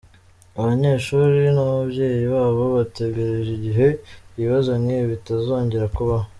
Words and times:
Abanyeshuri 0.59 1.39
n’ababyeyi 1.55 2.21
babo 2.33 2.63
bategereje 2.77 3.49
igihe 3.59 3.87
ibibazo 4.37 4.71
nk’ibi 4.81 5.05
bitazongera 5.13 5.87
kubaho. 5.95 6.27